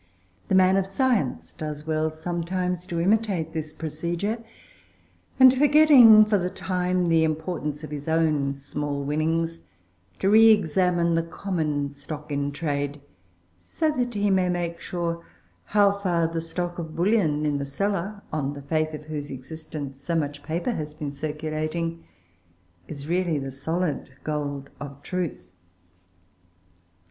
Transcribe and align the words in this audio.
The 0.47 0.55
man 0.55 0.77
of 0.77 0.87
science 0.87 1.53
does 1.53 1.85
well 1.85 2.09
sometimes 2.09 2.87
to 2.87 2.99
imitate 2.99 3.53
this 3.53 3.71
procedure; 3.71 4.43
and, 5.39 5.53
forgetting 5.55 6.25
for 6.25 6.39
the 6.39 6.49
time 6.49 7.07
the 7.07 7.23
importance 7.23 7.83
of 7.83 7.91
his 7.91 8.07
own 8.07 8.55
small 8.55 9.03
winnings, 9.03 9.59
to 10.17 10.27
re 10.27 10.49
examine 10.49 11.13
the 11.13 11.21
common 11.21 11.91
stock 11.91 12.31
in 12.31 12.51
trade, 12.51 12.99
so 13.61 13.91
that 13.91 14.15
he 14.15 14.31
may 14.31 14.49
make 14.49 14.79
sure 14.79 15.23
how 15.65 15.91
far 15.91 16.25
the 16.25 16.41
stock 16.41 16.79
of 16.79 16.95
bullion 16.95 17.45
in 17.45 17.59
the 17.59 17.63
cellar 17.65 18.23
on 18.33 18.53
the 18.53 18.63
faith 18.63 18.95
of 18.95 19.03
whose 19.05 19.29
existence 19.29 20.01
so 20.03 20.15
much 20.15 20.41
paper 20.41 20.71
has 20.71 20.95
been 20.95 21.11
circulating 21.11 22.03
is 22.87 23.05
really 23.07 23.37
the 23.37 23.51
solid 23.51 24.09
gold 24.23 24.71
of 24.79 25.03
truth. 25.03 25.51